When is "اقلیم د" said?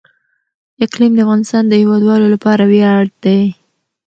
0.85-1.19